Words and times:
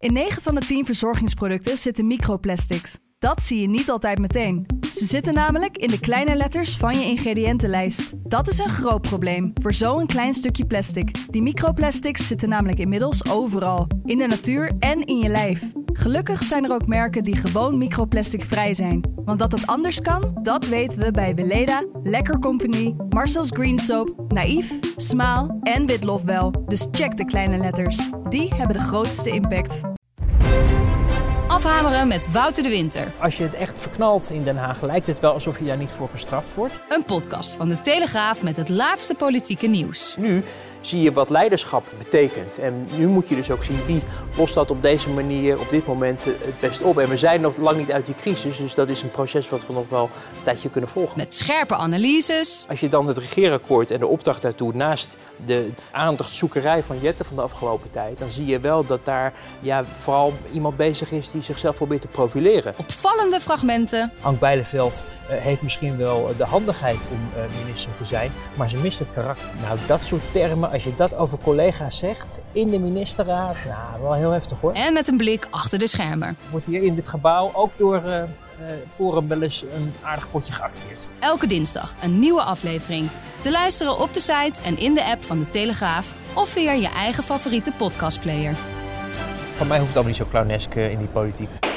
In 0.00 0.12
9 0.12 0.42
van 0.42 0.54
de 0.54 0.60
10 0.60 0.84
verzorgingsproducten 0.84 1.78
zitten 1.78 2.06
microplastics. 2.06 2.98
Dat 3.18 3.42
zie 3.42 3.60
je 3.60 3.68
niet 3.68 3.90
altijd 3.90 4.18
meteen. 4.18 4.66
Ze 4.92 5.06
zitten 5.06 5.34
namelijk 5.34 5.78
in 5.78 5.88
de 5.88 6.00
kleine 6.00 6.34
letters 6.34 6.76
van 6.76 6.98
je 6.98 7.04
ingrediëntenlijst. 7.04 8.12
Dat 8.14 8.48
is 8.48 8.58
een 8.58 8.68
groot 8.68 9.02
probleem 9.02 9.52
voor 9.62 9.72
zo'n 9.72 10.06
klein 10.06 10.34
stukje 10.34 10.66
plastic. 10.66 11.10
Die 11.30 11.42
microplastics 11.42 12.26
zitten 12.26 12.48
namelijk 12.48 12.78
inmiddels 12.78 13.30
overal, 13.30 13.86
in 14.04 14.18
de 14.18 14.26
natuur 14.26 14.72
en 14.78 15.06
in 15.06 15.18
je 15.18 15.28
lijf. 15.28 15.62
Gelukkig 15.92 16.42
zijn 16.44 16.64
er 16.64 16.72
ook 16.72 16.86
merken 16.86 17.24
die 17.24 17.36
gewoon 17.36 17.78
microplasticvrij 17.78 18.74
zijn. 18.74 19.04
Want 19.24 19.38
dat 19.38 19.52
het 19.52 19.66
anders 19.66 20.00
kan, 20.00 20.38
dat 20.42 20.66
weten 20.66 20.98
we 20.98 21.10
bij 21.10 21.34
Weleda, 21.34 21.84
Lekker 22.02 22.38
Company, 22.38 22.94
Marcel's 23.08 23.50
Green 23.50 23.78
Soap, 23.78 24.32
Naïef, 24.32 24.72
Smaal 24.96 25.58
en 25.62 25.86
Witlof 25.86 26.22
wel. 26.22 26.64
Dus 26.66 26.86
check 26.90 27.16
de 27.16 27.24
kleine 27.24 27.56
letters. 27.56 28.10
Die 28.28 28.54
hebben 28.54 28.76
de 28.76 28.82
grootste 28.82 29.30
impact. 29.30 29.80
Afhameren 31.48 32.08
met 32.08 32.32
Wouter 32.32 32.62
de 32.62 32.68
Winter. 32.68 33.12
Als 33.20 33.36
je 33.36 33.42
het 33.42 33.54
echt 33.54 33.80
verknalt 33.80 34.30
in 34.30 34.42
Den 34.42 34.56
Haag, 34.56 34.82
lijkt 34.82 35.06
het 35.06 35.20
wel 35.20 35.32
alsof 35.32 35.58
je 35.58 35.64
daar 35.64 35.76
niet 35.76 35.90
voor 35.90 36.08
gestraft 36.08 36.54
wordt. 36.54 36.80
Een 36.88 37.04
podcast 37.04 37.56
van 37.56 37.68
de 37.68 37.80
Telegraaf 37.80 38.42
met 38.42 38.56
het 38.56 38.68
laatste 38.68 39.14
politieke 39.14 39.66
nieuws. 39.66 40.16
Nu 40.18 40.42
zie 40.80 41.02
je 41.02 41.12
wat 41.12 41.30
leiderschap 41.30 41.86
betekent. 41.98 42.58
En 42.58 42.86
nu 42.96 43.06
moet 43.06 43.28
je 43.28 43.34
dus 43.34 43.50
ook 43.50 43.64
zien 43.64 43.84
wie 43.86 44.02
lost 44.36 44.54
dat 44.54 44.70
op 44.70 44.82
deze 44.82 45.08
manier 45.10 45.60
op 45.60 45.70
dit 45.70 45.86
moment 45.86 46.24
het 46.24 46.60
best 46.60 46.82
op. 46.82 46.98
En 46.98 47.08
we 47.08 47.16
zijn 47.16 47.40
nog 47.40 47.56
lang 47.56 47.76
niet 47.76 47.92
uit 47.92 48.06
die 48.06 48.14
crisis, 48.14 48.56
dus 48.56 48.74
dat 48.74 48.88
is 48.88 49.02
een 49.02 49.10
proces 49.10 49.48
wat 49.48 49.66
we 49.66 49.72
nog 49.72 49.88
wel 49.88 50.02
een 50.02 50.42
tijdje 50.42 50.70
kunnen 50.70 50.90
volgen. 50.90 51.18
Met 51.18 51.34
scherpe 51.34 51.74
analyses. 51.74 52.66
Als 52.68 52.80
je 52.80 52.88
dan 52.88 53.06
het 53.06 53.18
regeerakkoord 53.18 53.90
en 53.90 53.98
de 53.98 54.06
opdracht 54.06 54.42
daartoe 54.42 54.72
naast 54.74 55.16
de 55.44 55.70
aandachtzoekerij 55.90 56.82
van 56.82 56.98
Jette 57.00 57.24
van 57.24 57.36
de 57.36 57.42
afgelopen 57.42 57.90
tijd, 57.90 58.18
dan 58.18 58.30
zie 58.30 58.46
je 58.46 58.60
wel 58.60 58.86
dat 58.86 59.04
daar 59.04 59.32
ja, 59.60 59.84
vooral 59.96 60.32
iemand 60.52 60.76
bezig 60.76 61.12
is 61.12 61.30
die 61.30 61.42
zichzelf 61.42 61.76
probeert 61.76 62.00
te 62.00 62.08
profileren. 62.08 62.74
Opvallende 62.76 63.40
fragmenten. 63.40 64.12
Ank 64.20 64.38
Bijleveld 64.38 65.04
uh, 65.30 65.36
heeft 65.36 65.62
misschien 65.62 65.96
wel 65.96 66.34
de 66.36 66.44
handigheid 66.44 67.08
om 67.10 67.18
uh, 67.36 67.64
minister 67.64 67.94
te 67.94 68.04
zijn, 68.04 68.32
maar 68.54 68.68
ze 68.68 68.76
mist 68.76 68.98
het 68.98 69.10
karakter. 69.10 69.52
Nou, 69.62 69.78
dat 69.86 70.02
soort 70.02 70.22
termen 70.32 70.69
als 70.72 70.84
je 70.84 70.92
dat 70.96 71.14
over 71.14 71.38
collega's 71.38 71.98
zegt 71.98 72.40
in 72.52 72.70
de 72.70 72.78
ministerraad, 72.78 73.56
nou, 73.64 74.02
wel 74.02 74.12
heel 74.12 74.30
heftig 74.30 74.60
hoor. 74.60 74.72
En 74.72 74.92
met 74.92 75.08
een 75.08 75.16
blik 75.16 75.46
achter 75.50 75.78
de 75.78 75.86
schermen. 75.86 76.36
Wordt 76.50 76.66
hier 76.66 76.82
in 76.82 76.94
dit 76.94 77.08
gebouw 77.08 77.50
ook 77.54 77.70
door 77.76 78.02
uh, 78.04 78.22
Forum 78.88 79.28
wel 79.28 79.42
eens 79.42 79.64
een 79.74 79.92
aardig 80.02 80.30
potje 80.30 80.52
geacteerd. 80.52 81.08
Elke 81.18 81.46
dinsdag 81.46 81.94
een 82.02 82.18
nieuwe 82.18 82.42
aflevering. 82.42 83.08
Te 83.40 83.50
luisteren 83.50 83.98
op 83.98 84.14
de 84.14 84.20
site 84.20 84.60
en 84.64 84.78
in 84.78 84.94
de 84.94 85.04
app 85.04 85.24
van 85.24 85.38
de 85.38 85.48
Telegraaf 85.48 86.14
of 86.34 86.48
via 86.48 86.72
je 86.72 86.88
eigen 86.88 87.22
favoriete 87.22 87.72
podcastplayer. 87.76 88.54
Van 89.56 89.66
mij 89.66 89.78
hoeft 89.78 89.94
het 89.94 90.04
allemaal 90.04 90.04
niet 90.04 90.16
zo 90.16 90.26
clownesk 90.30 90.74
in 90.74 90.98
die 90.98 91.08
politiek. 91.08 91.69